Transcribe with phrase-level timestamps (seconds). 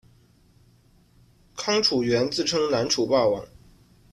[1.55, 3.45] 康楚元自称南楚霸王。